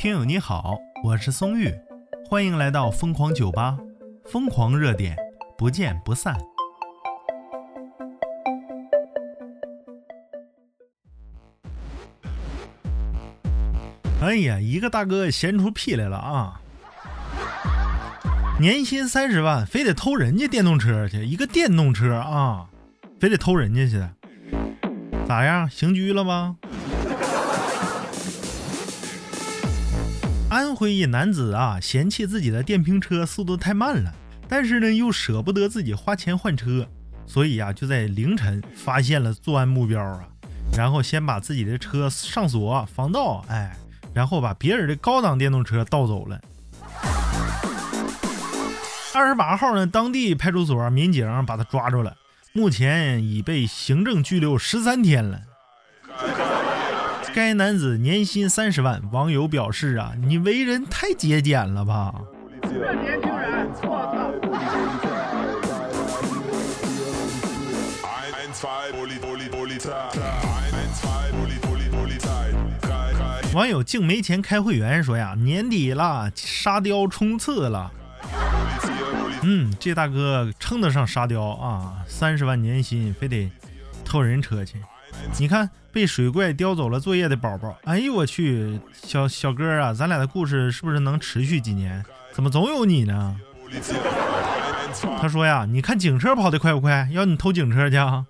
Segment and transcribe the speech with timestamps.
[0.00, 1.70] 听友你好，我是松玉，
[2.26, 3.76] 欢迎来到疯狂酒吧，
[4.24, 5.14] 疯狂热点，
[5.58, 6.34] 不见不散。
[14.22, 16.62] 哎呀，一个大哥闲出屁来了啊！
[18.58, 22.70] 年薪三十万，非得偷人家电动车去，一个电动车啊，
[23.20, 24.02] 非得偷人家去，
[25.28, 25.68] 咋样？
[25.68, 26.56] 刑拘了吗？
[30.50, 34.12] 安徽一男子啊，嫌弃自己的电瓶车速度太慢了，
[34.48, 36.84] 但是呢又舍不得自己花钱换车，
[37.24, 40.26] 所以呀就在凌晨发现了作案目标啊，
[40.76, 43.76] 然后先把自己的车上锁防盗，哎，
[44.12, 46.40] 然后把别人的高档电动车盗走了。
[49.14, 52.16] 二十八号呢，当地派出所民警把他抓住了，
[52.52, 55.42] 目前已被行政拘留十三天了。
[57.32, 62.12] 该男子年薪三十万，网友表示啊，你为人太节俭了吧？
[62.62, 63.96] 这年轻人，我
[68.52, 70.10] 操！
[73.54, 77.90] 网友竟没钱开会员说呀，年底了，沙雕冲刺了。
[79.42, 83.50] 嗯，这大哥称得上沙雕啊，三十万年薪，非得
[84.04, 84.78] 偷人车去。
[85.38, 87.76] 你看，被水怪叼走了作业的宝宝。
[87.84, 92.04] 哎呦我去，小小哥啊，咱俩的故事是不是能持续几年？
[92.32, 93.36] 怎么总有你呢？
[95.20, 97.08] 他说呀，你看警车跑得快不快？
[97.12, 98.26] 要你偷警车去啊？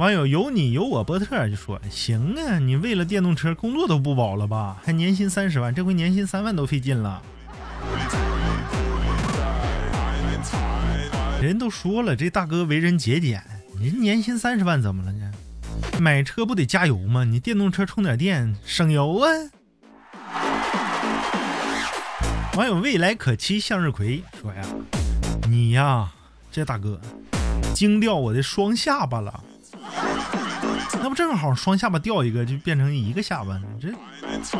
[0.00, 4.78] 网友有你有我波特就说行啊，你为了电动车工作都不保了吧？
[4.82, 7.22] 还年薪三十万，这回年薪三万都费劲了。
[11.40, 13.42] 人都说了，这大哥为人节俭，
[13.78, 15.32] 你年薪三十万怎么了呢？
[15.98, 17.24] 买车不得加油吗？
[17.24, 19.30] 你电动车充点电省油啊！
[22.56, 24.60] 网友未来可期向日葵说呀
[25.48, 26.12] ：“你呀，
[26.52, 27.00] 这大哥
[27.72, 29.42] 惊掉我的双下巴了，
[31.00, 33.66] 那不正好双下巴掉一个就变成一个下巴呢？
[33.80, 33.88] 这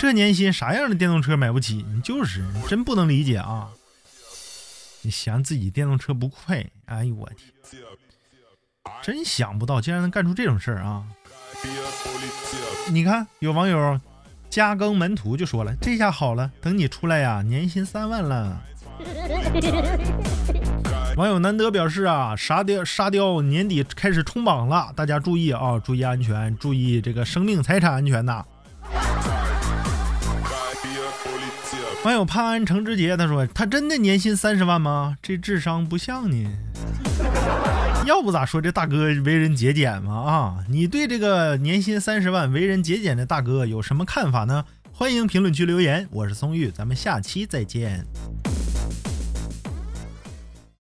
[0.00, 1.84] 这年薪啥样的电动车买不起？
[1.92, 3.68] 你就是真不能理解啊！”
[5.02, 6.64] 你嫌自己电动车不快？
[6.86, 7.82] 哎呦我天！
[9.02, 11.04] 真想不到，竟然能干出这种事儿啊！
[12.90, 14.00] 你看，有网友
[14.48, 18.60] 加更门徒就说了：“这下好了，等你出来呀，年薪三万了。”
[21.16, 28.44] 网友难得表示啊，沙雕沙雕年底开始冲榜了，大家注意啊，注意安全，注意这个生命财产安全呐！
[32.04, 35.16] 网友潘安成之杰他说：“他真的年薪三十万吗？
[35.22, 36.48] 这智商不像你。
[38.04, 40.12] 要不咋说这大哥为人节俭嘛？
[40.12, 44.64] 啊，你对这个年薪三十万为人节俭的大哥有什么看法呢？
[44.92, 46.08] 欢迎评论区留言。
[46.10, 48.04] 我是松玉，咱们下期再见。”